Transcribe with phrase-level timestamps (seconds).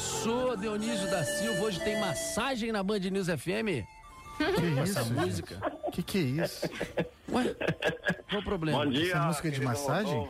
[0.00, 3.84] Professor Dionísio da Silva, hoje tem massagem na Band News FM?
[4.38, 5.12] Que Essa isso?
[5.12, 5.72] música.
[5.92, 6.66] Que que é isso?
[7.30, 7.54] Ué,
[8.30, 8.78] qual o problema?
[8.82, 9.10] Bom dia.
[9.12, 10.28] Essa música é de massagem?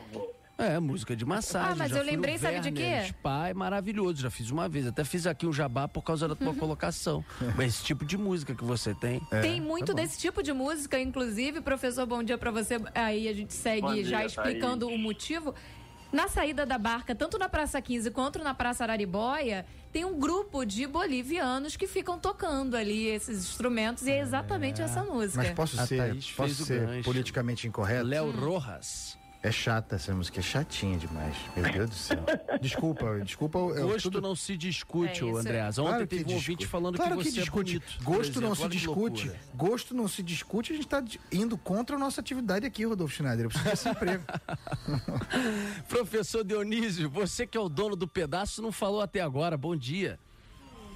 [0.58, 1.70] É, música de massagem.
[1.72, 3.04] Ah, mas já eu lembrei, sabe de quê?
[3.10, 4.88] Spa é maravilhoso, já fiz uma vez.
[4.88, 7.24] Até fiz aqui um jabá por causa da tua colocação.
[7.60, 9.22] Esse tipo de música que você tem.
[9.30, 12.76] É, Tem muito tá desse tipo de música, inclusive, professor, bom dia pra você.
[12.92, 14.98] Aí a gente segue Bom dia, já explicando Thaís.
[14.98, 15.54] o motivo.
[16.12, 20.64] Na saída da barca, tanto na Praça 15 quanto na Praça Araribóia, tem um grupo
[20.64, 25.38] de bolivianos que ficam tocando ali esses instrumentos e é exatamente essa música.
[25.42, 27.04] Mas posso A ser, posso ser gancho.
[27.04, 28.04] politicamente incorreto?
[28.06, 29.16] Léo Rojas.
[29.42, 31.34] É chata essa música, é chatinha demais.
[31.56, 32.18] Meu Deus do céu.
[32.60, 33.58] Desculpa, desculpa.
[33.58, 35.36] eu- Gosto tudo- não se discute, É isso.
[35.38, 35.78] Andreas.
[35.78, 36.50] Ontem Claro que teve um discute.
[36.50, 37.76] ouvinte falando Claro que você discute.
[37.76, 38.04] é bonito.
[38.04, 38.48] Gosto exemplo.
[38.48, 39.26] não se que discute.
[39.28, 39.44] loucura.
[39.54, 40.72] Gosto não se discute.
[40.72, 43.46] A gente está indo contra a nossa atividade aqui, Rodolfo Schneider.
[43.46, 44.22] Eu preciso desse emprego.
[45.88, 49.56] Professor Dionísio, você que é o dono do pedaço, não falou até agora.
[49.56, 50.18] Bom dia.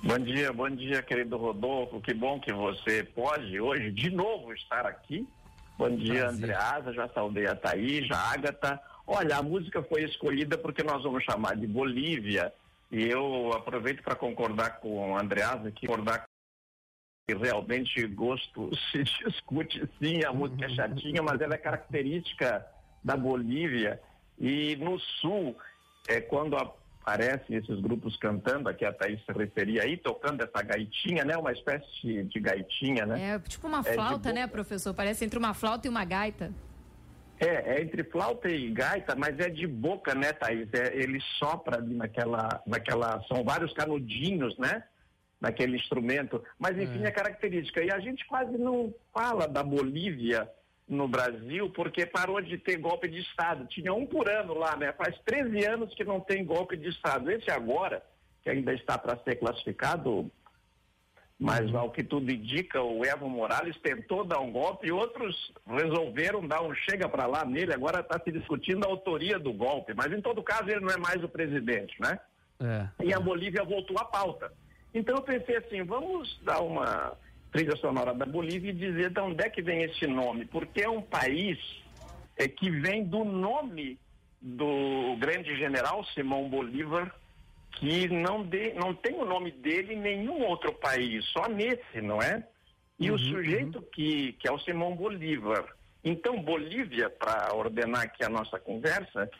[0.02, 1.98] Bom dia, bom dia, querido Rodolfo.
[2.02, 5.26] Que bom que você pode hoje de novo estar aqui.
[5.76, 6.44] Bom dia, Prazer.
[6.44, 6.92] Andreasa.
[6.92, 8.80] Já saudei a Thaís, a Ágata.
[9.06, 12.52] Olha, a música foi escolhida porque nós vamos chamar de Bolívia.
[12.90, 16.24] E eu aproveito para concordar com a Andreasa, que concordar
[17.26, 22.64] que realmente gosto se discute sim, a música é chatinha, mas ela é característica
[23.02, 24.00] da Bolívia.
[24.38, 25.56] E no sul,
[26.08, 26.56] é quando
[27.04, 31.36] aparecem esses grupos cantando, aqui a Thaís se referia aí, tocando essa gaitinha, né?
[31.36, 33.34] Uma espécie de gaitinha, né?
[33.34, 34.32] É tipo uma de flauta, boca.
[34.32, 34.94] né, professor?
[34.94, 36.50] Parece entre uma flauta e uma gaita.
[37.38, 40.66] É, é entre flauta e gaita, mas é de boca, né, Thaís?
[40.72, 43.22] É, ele sopra ali naquela, naquela.
[43.28, 44.82] São vários canudinhos, né?
[45.38, 46.42] Naquele instrumento.
[46.58, 47.10] Mas, enfim, é.
[47.10, 47.82] característica.
[47.82, 50.48] E a gente quase não fala da Bolívia
[50.88, 53.66] no Brasil porque parou de ter golpe de Estado.
[53.66, 54.92] Tinha um por ano lá, né?
[54.92, 57.30] Faz 13 anos que não tem golpe de Estado.
[57.30, 58.02] Esse agora,
[58.42, 60.30] que ainda está para ser classificado,
[61.38, 66.46] mas ao que tudo indica, o Evo Morales tentou dar um golpe e outros resolveram
[66.46, 67.72] dar um chega para lá nele.
[67.72, 70.96] Agora está se discutindo a autoria do golpe, mas em todo caso ele não é
[70.96, 72.18] mais o presidente, né?
[72.60, 73.04] É.
[73.04, 74.52] E a Bolívia voltou à pauta.
[74.92, 77.16] Então eu pensei assim, vamos dar uma
[77.54, 80.90] trilha sonora da Bolívia e dizer de onde é que vem esse nome, porque é
[80.90, 81.56] um país
[82.36, 83.96] é, que vem do nome
[84.42, 87.14] do grande general Simão Bolívar,
[87.70, 92.20] que não, de, não tem o nome dele em nenhum outro país, só nesse, não
[92.20, 92.44] é?
[92.98, 95.64] E Uhum, o sujeito que, que é o Simão Bolívar.
[96.02, 99.30] Então, Bolívia, para ordenar aqui a nossa conversa,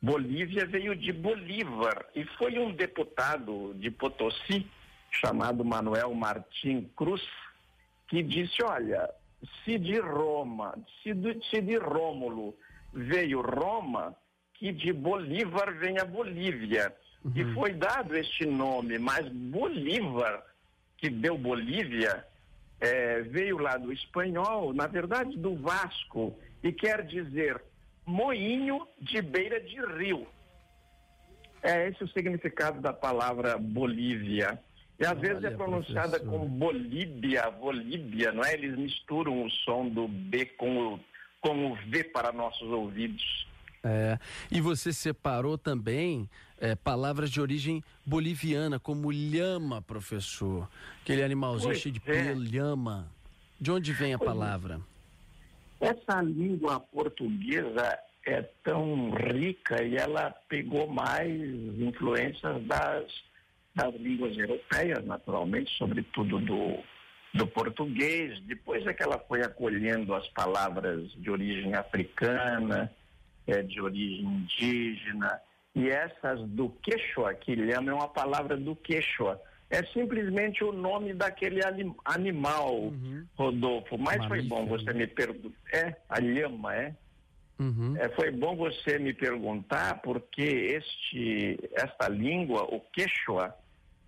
[0.00, 4.66] Bolívia veio de Bolívar e foi um deputado de Potosí,
[5.10, 7.22] chamado Manuel Martim Cruz,
[8.12, 9.08] que disse, olha,
[9.64, 12.54] se de Roma, se de, se de Rômulo
[12.92, 14.14] veio Roma,
[14.52, 16.94] que de Bolívar vem a Bolívia.
[17.24, 17.32] Uhum.
[17.34, 20.44] E foi dado este nome, mas Bolívar,
[20.98, 22.22] que deu Bolívia,
[22.78, 27.62] é, veio lá do espanhol, na verdade do Vasco, e quer dizer
[28.04, 30.26] moinho de beira de rio.
[31.62, 34.60] É esse o significado da palavra Bolívia.
[34.98, 36.30] E às Olha, vezes é pronunciada professor.
[36.30, 38.54] como Bolívia, Bolívia, não é?
[38.54, 41.00] Eles misturam o som do B com o,
[41.40, 43.46] com o V para nossos ouvidos.
[43.84, 44.16] É,
[44.50, 50.68] e você separou também é, palavras de origem boliviana, como lhama, professor.
[51.02, 52.24] Aquele animalzinho pois cheio de é.
[52.24, 53.08] pelo, lhama.
[53.60, 54.80] De onde vem a pois palavra?
[55.80, 61.32] Essa língua portuguesa é tão rica e ela pegou mais
[61.80, 63.12] influências das,
[63.74, 66.78] das línguas europeias, naturalmente, sobretudo do,
[67.34, 68.38] do português.
[68.46, 72.92] Depois é que ela foi acolhendo as palavras de origem africana,
[73.46, 75.40] é, de origem indígena.
[75.74, 79.40] E essas do quechua, que lhama é uma palavra do quechua.
[79.70, 83.24] É simplesmente o nome daquele anim, animal, uhum.
[83.34, 83.96] Rodolfo.
[83.96, 85.56] Mas foi bom você me perguntar.
[85.72, 86.94] É, a lhama, é?
[87.58, 87.96] Uhum.
[87.96, 88.10] é?
[88.10, 93.56] Foi bom você me perguntar, porque este, esta língua, o quechua,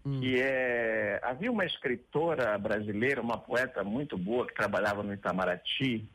[0.04, 0.20] uhum.
[0.20, 1.20] que é.
[1.22, 6.08] Havia uma escritora brasileira, uma poeta muito boa que trabalhava no Itamaraty,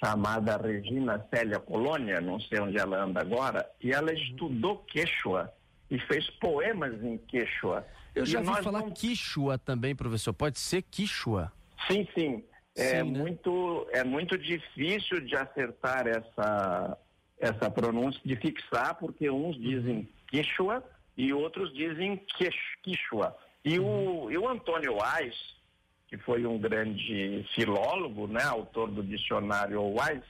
[0.00, 5.52] chamada Regina Célia Colônia, não sei onde ela anda agora, e ela estudou quechua
[5.90, 7.86] e fez poemas em quechua.
[8.14, 8.90] Eu já ouvi falar não...
[8.90, 10.32] quichua também, professor.
[10.32, 11.52] Pode ser quichua?
[11.86, 12.44] Sim, sim.
[12.76, 13.18] É, Sim, né?
[13.18, 16.96] muito, é muito difícil de acertar essa,
[17.40, 20.84] essa pronúncia, de fixar, porque uns dizem quechua
[21.18, 23.36] e outros dizem quech, quichua.
[23.62, 24.24] E, Uhum.
[24.24, 25.58] o, e o Antônio Wise,
[26.06, 30.22] que foi um grande filólogo, né, autor do dicionário Wise,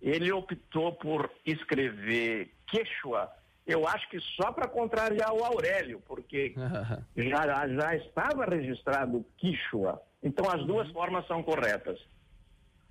[0.00, 3.30] ele optou por escrever quechua
[3.68, 6.54] eu acho que só para contrariar o Aurélio, porque
[7.14, 10.00] já, já estava registrado Quichua.
[10.22, 12.00] Então as duas formas são corretas.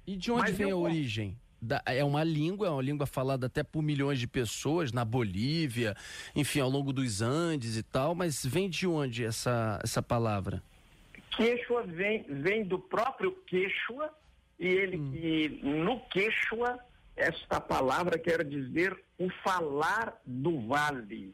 [0.06, 0.78] E de onde Mas vem eu...
[0.78, 1.36] a origem?
[1.62, 5.96] Da, é uma língua, é uma língua falada até por milhões de pessoas na Bolívia,
[6.36, 10.62] enfim, ao longo dos Andes e tal, mas vem de onde essa, essa palavra?
[11.32, 14.12] Quechua vem, vem do próprio Quechua,
[14.60, 15.14] e ele hum.
[15.16, 16.80] e no Quechua
[17.18, 21.34] esta palavra quer dizer o falar do vale.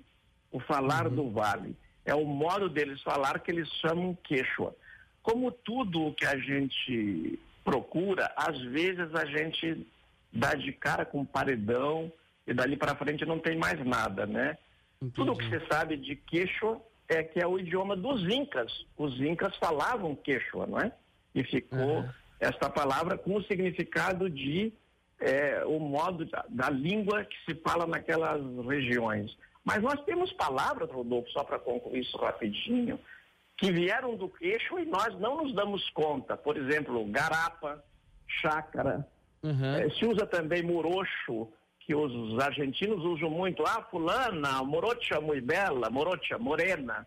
[0.50, 1.16] O falar uhum.
[1.16, 1.76] do vale.
[2.06, 4.76] É o modo deles falar que eles chamam Quechua.
[5.22, 9.86] Como tudo o que a gente procura, às vezes a gente
[10.33, 12.12] dá de cara com paredão
[12.45, 14.57] e dali para frente não tem mais nada, né?
[14.97, 15.15] Entendi.
[15.15, 18.71] Tudo que você sabe de Quechua é que é o idioma dos Incas.
[18.97, 20.91] Os Incas falavam Quechua, não é?
[21.35, 22.09] E ficou uhum.
[22.39, 24.74] esta palavra com o significado de
[25.19, 29.35] é, o modo da, da, língua que se fala naquelas regiões.
[29.63, 33.00] Mas nós temos palavras, Rodolfo, só para concluir isso rapidinho,
[33.57, 36.35] que vieram do queixo e nós não nos damos conta.
[36.35, 37.83] Por exemplo, garapa,
[38.27, 39.07] chácara.
[39.44, 39.75] Uhum.
[39.75, 41.50] É, se usa também morocho,
[41.80, 43.63] que os argentinos usam muito.
[43.66, 47.06] Ah, fulana, morocha muito bela, morocha, morena.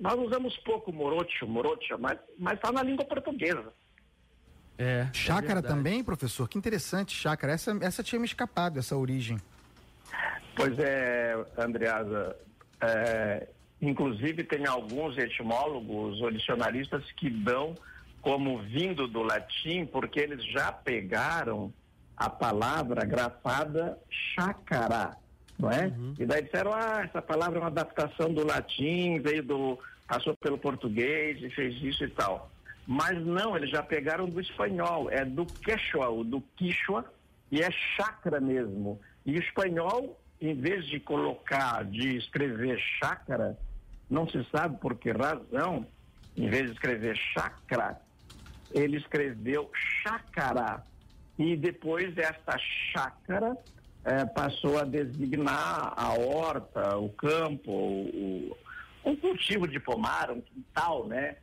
[0.00, 2.18] Nós usamos pouco morocho, morocha, mas
[2.54, 3.72] está na língua portuguesa.
[4.76, 6.48] É, chácara é também, professor?
[6.48, 7.52] Que interessante, chácara.
[7.52, 9.38] Essa, essa tinha me escapado, essa origem.
[10.54, 12.36] Pois é, Andreasa.
[12.80, 13.48] É,
[13.80, 17.74] inclusive, tem alguns etimólogos ou dicionaristas que dão
[18.20, 21.72] como vindo do latim, porque eles já pegaram
[22.16, 23.98] a palavra grafada
[24.34, 25.16] chácara,
[25.58, 25.86] não é?
[25.86, 26.14] Uhum.
[26.18, 29.78] E daí disseram, ah, essa palavra é uma adaptação do latim, veio do.
[30.06, 32.50] passou pelo português e fez isso e tal.
[32.86, 37.04] Mas não, eles já pegaram do espanhol, é do quechua, do quichua,
[37.52, 38.98] e é chácara mesmo.
[39.24, 43.58] E o espanhol, em vez de colocar, de escrever chácara,
[44.08, 45.86] não se sabe por que razão,
[46.36, 48.00] em vez de escrever chácara,
[48.72, 49.70] ele escreveu
[50.02, 50.84] chácara.
[51.38, 52.56] E depois esta
[52.92, 53.56] chácara
[54.04, 58.52] é, passou a designar a horta, o campo, o,
[59.04, 61.36] o, um cultivo de pomar, um quintal, né?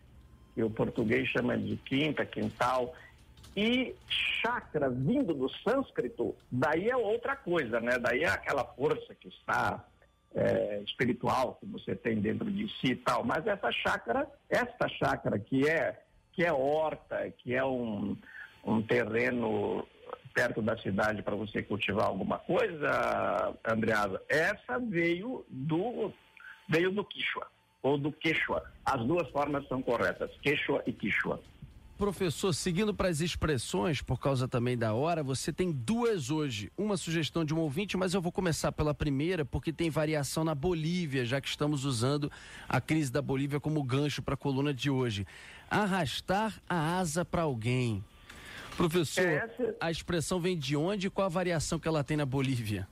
[0.56, 2.96] que o português chama de quinta, quintal,
[3.56, 3.94] e
[4.42, 8.00] chakra vindo do sânscrito, daí é outra coisa, né?
[8.00, 9.86] Daí é aquela força que está
[10.34, 13.24] é, espiritual que você tem dentro de si e tal.
[13.24, 16.02] Mas essa chácara, esta chácara que é
[16.36, 18.16] que é horta, que é um,
[18.64, 19.88] um terreno
[20.34, 26.12] perto da cidade para você cultivar alguma coisa, Andreasa, essa veio do
[26.68, 27.48] veio do Quichua
[27.82, 28.64] ou do Quechua.
[28.84, 31.42] As duas formas são corretas, Quechua e Quichua.
[31.98, 36.70] Professor, seguindo para as expressões, por causa também da hora, você tem duas hoje.
[36.78, 40.54] Uma sugestão de um ouvinte, mas eu vou começar pela primeira, porque tem variação na
[40.54, 42.30] Bolívia, já que estamos usando
[42.68, 45.26] a crise da Bolívia como gancho para a coluna de hoje.
[45.70, 48.04] Arrastar a asa para alguém.
[48.76, 49.76] Professor, Essa...
[49.80, 52.86] a expressão vem de onde e qual a variação que ela tem na Bolívia?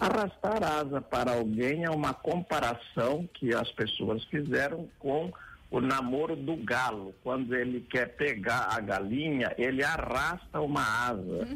[0.00, 5.32] Arrastar asa para alguém é uma comparação que as pessoas fizeram com
[5.72, 7.14] o namoro do galo.
[7.24, 11.48] Quando ele quer pegar a galinha, ele arrasta uma asa.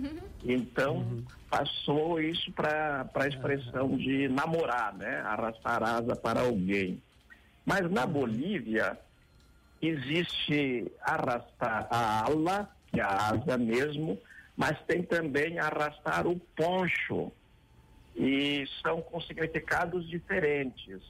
[0.42, 1.24] Então, uhum.
[1.50, 5.20] passou isso para a expressão de namorar, né?
[5.20, 7.00] Arrastar asa para alguém.
[7.64, 8.98] Mas na Bolívia,
[9.82, 14.18] existe arrastar a ala, que é a asa mesmo,
[14.56, 17.30] mas tem também arrastar o poncho
[18.14, 21.02] e são com significados diferentes.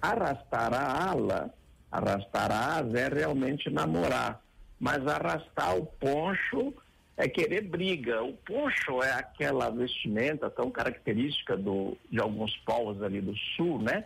[0.00, 1.52] Arrastar a ala,
[1.90, 4.40] arrastar a asa é realmente namorar,
[4.78, 6.72] mas arrastar o poncho
[7.16, 8.22] é querer briga.
[8.22, 14.04] O poncho é aquela vestimenta tão característica do, de alguns povos ali do sul, né?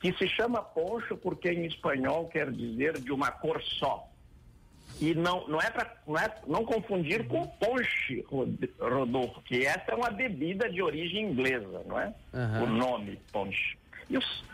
[0.00, 4.08] Que se chama poncho porque em espanhol quer dizer de uma cor só.
[5.00, 8.24] E não, não é para não, é, não confundir com ponche,
[8.78, 12.12] Rodolfo, que essa é uma bebida de origem inglesa, não é?
[12.34, 12.64] Uhum.
[12.64, 13.78] O nome ponche.
[14.10, 14.44] E os,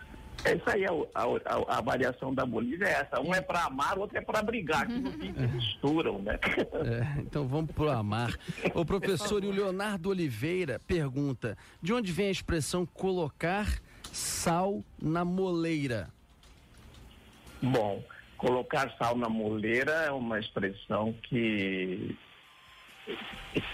[0.45, 3.21] essa aí é a, a, a, variação da Bolívia é essa.
[3.21, 6.39] Um é para amar, o outro é para brigar, que no fim se misturam, né?
[6.43, 8.39] É, então vamos pro amar.
[8.75, 13.67] O professor e o Leonardo Oliveira pergunta: de onde vem a expressão colocar
[14.13, 16.09] sal na moleira?
[17.61, 18.03] Bom,
[18.39, 22.17] Colocar sal na moleira é uma expressão que,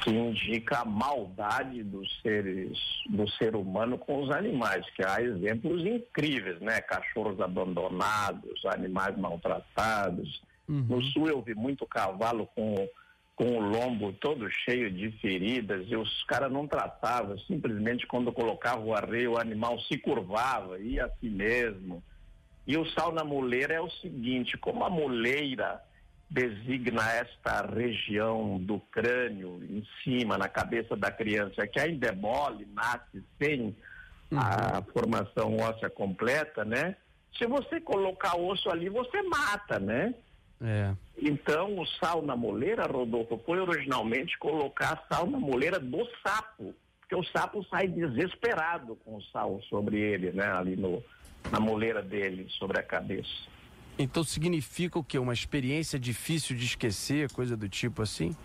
[0.02, 5.84] que indica a maldade dos seres, do ser humano com os animais, que há exemplos
[5.84, 6.80] incríveis, né?
[6.80, 10.42] Cachorros abandonados, animais maltratados.
[10.68, 10.86] Uhum.
[10.88, 12.88] No sul eu vi muito cavalo com
[13.36, 18.80] com o lombo todo cheio de feridas e os caras não tratavam, simplesmente quando colocava
[18.80, 22.02] o arreio o animal se curvava, ia assim mesmo.
[22.66, 25.82] E o sal na muleira é o seguinte, como a muleira
[26.34, 32.66] designa esta região do crânio em cima, na cabeça da criança, que ainda é mole,
[32.74, 33.76] nasce sem
[34.32, 34.38] uhum.
[34.38, 36.96] a formação óssea completa, né?
[37.38, 40.12] Se você colocar osso ali, você mata, né?
[40.60, 40.92] É.
[41.16, 47.14] Então, o sal na moleira, Rodolfo, foi originalmente colocar sal na moleira do sapo, porque
[47.14, 50.50] o sapo sai desesperado com o sal sobre ele, né?
[50.50, 51.02] Ali no,
[51.52, 53.54] na moleira dele, sobre a cabeça.
[53.98, 55.18] Então significa o quê?
[55.18, 58.36] Uma experiência difícil de esquecer, coisa do tipo assim?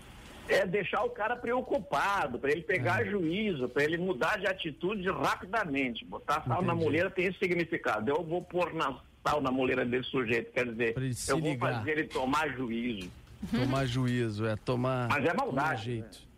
[0.47, 3.09] É deixar o cara preocupado, para ele pegar é.
[3.09, 6.03] juízo, para ele mudar de atitude rapidamente.
[6.05, 6.65] Botar sal Entendi.
[6.67, 8.09] na moleira tem esse significado.
[8.09, 10.95] Eu vou pôr na, sal na moleira desse sujeito, quer dizer,
[11.27, 11.75] eu vou ligar.
[11.75, 13.11] fazer ele tomar juízo.
[13.51, 15.07] Tomar juízo, é tomar.
[15.07, 15.83] Mas é maldade.
[15.83, 16.19] Jeito.
[16.19, 16.29] Né?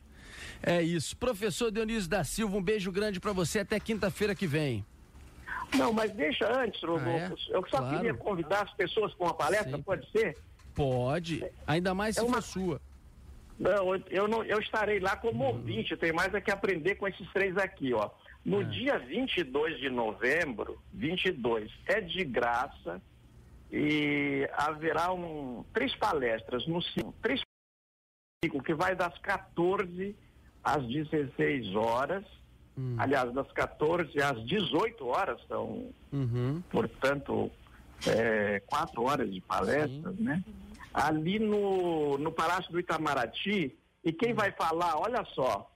[0.63, 1.18] É isso.
[1.18, 4.86] Professor Dionísio da Silva, um beijo grande para você até quinta-feira que vem.
[5.78, 7.10] Não, mas deixa antes, Rodolfo.
[7.10, 7.58] Ah, é?
[7.58, 7.96] Eu só claro.
[7.96, 10.38] queria convidar as pessoas para uma palestra, pode ser?
[10.74, 12.42] Pode, ainda mais se é uma...
[12.42, 12.82] sua.
[13.60, 15.50] Não, eu, não, eu estarei lá como uhum.
[15.51, 18.10] ouvinte, tem mais é que aprender com esses três aqui, ó.
[18.44, 18.66] No é.
[18.66, 23.00] dia 22 de novembro, 22, é de graça
[23.72, 26.82] e haverá um, três palestras no
[27.22, 27.42] três
[28.66, 30.16] que vai das 14
[30.63, 32.25] às 16 horas
[32.78, 32.96] Hum.
[32.98, 36.62] Aliás, das 14 às 18 horas são, uhum.
[36.70, 37.51] portanto,
[38.08, 40.24] é, quatro horas de palestras, Sim.
[40.24, 40.44] né?
[40.94, 45.70] Ali no, no Palácio do Itamaraty, e quem vai falar, olha só,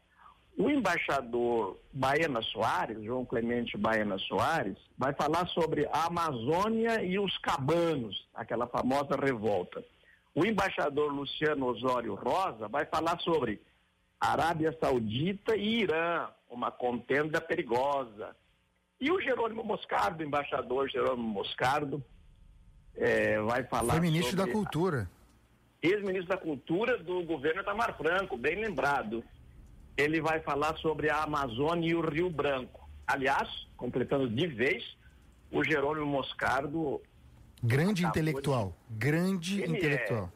[0.58, 7.38] o embaixador Baena Soares, João Clemente Baena Soares, vai falar sobre a Amazônia e os
[7.38, 9.84] cabanos, aquela famosa revolta.
[10.34, 13.62] O embaixador Luciano Osório Rosa vai falar sobre
[14.20, 18.36] Arábia Saudita e Irã, uma contenda perigosa.
[19.00, 22.04] E o Jerônimo Moscardo, embaixador Jerônimo Moscardo,
[22.96, 23.94] é, vai falar.
[23.94, 25.10] Foi ministro da Cultura.
[25.82, 29.24] Ex-ministro da Cultura do governo Tamar Franco, bem lembrado.
[29.98, 32.90] Ele vai falar sobre a Amazônia e o Rio Branco.
[33.06, 33.48] Aliás,
[33.78, 34.84] completando de vez,
[35.52, 37.02] o Jerônimo Moscardo.
[37.64, 38.76] Grande intelectual.
[38.90, 38.98] De...
[38.98, 40.32] Grande Ele intelectual.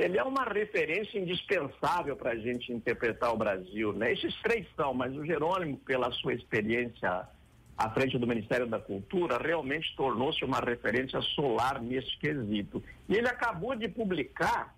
[0.00, 3.92] Ele é uma referência indispensável para a gente interpretar o Brasil.
[3.92, 4.12] Né?
[4.12, 7.28] Esses três são, mas o Jerônimo, pela sua experiência
[7.76, 12.82] à frente do Ministério da Cultura, realmente tornou-se uma referência solar nesse quesito.
[13.08, 14.74] E ele acabou de publicar,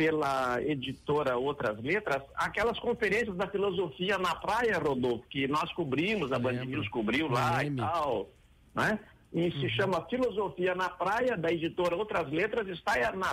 [0.00, 6.38] pela editora Outras Letras, aquelas conferências da filosofia na praia, Rodolfo, que nós cobrimos, a
[6.38, 8.30] Band News cobriu lá e tal.
[8.74, 8.98] Né?
[9.30, 9.50] E uhum.
[9.60, 13.28] se chama Filosofia na Praia, da editora Outras Letras, está na,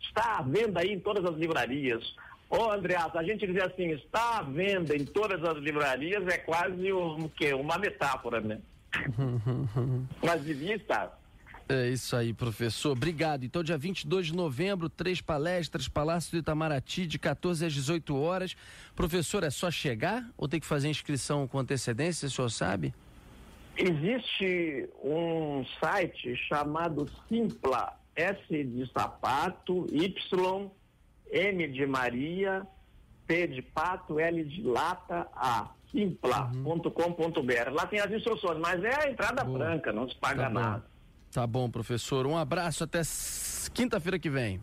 [0.00, 2.14] está à venda aí em todas as livrarias.
[2.48, 6.38] Ô, oh, Andreas, a gente dizer assim, está à venda em todas as livrarias é
[6.38, 8.58] quase um, que, uma metáfora, né?
[10.20, 11.20] Mas devia estar.
[11.68, 12.90] É isso aí, professor.
[12.90, 13.44] Obrigado.
[13.44, 18.56] Então, dia 22 de novembro, três palestras, Palácio do Itamaraty, de 14 às 18 horas.
[18.96, 22.92] Professor, é só chegar ou tem que fazer inscrição com antecedência, o senhor sabe?
[23.76, 30.70] Existe um site chamado Simpla, S de sapato, Y,
[31.30, 32.66] M de Maria,
[33.26, 35.70] P de pato, L de lata, A.
[35.92, 36.88] Simpla.com.br.
[36.88, 37.74] Uhum.
[37.74, 39.58] Lá tem as instruções, mas é a entrada Boa.
[39.58, 40.84] franca, não se paga tá nada.
[41.32, 42.26] Tá bom, professor.
[42.26, 43.00] Um abraço até
[43.72, 44.60] quinta-feira que vem.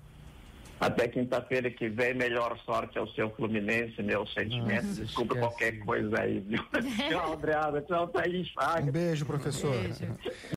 [0.80, 4.98] Até quinta-feira que vem, melhor sorte ao seu Fluminense, meus sentimentos.
[4.98, 5.40] Desculpa esquece.
[5.40, 6.64] qualquer coisa aí, viu?
[7.10, 7.82] tchau, Adriana.
[7.82, 8.48] Tchau, Thaís.
[8.84, 9.72] Um beijo, professor.
[9.72, 10.16] Beijo.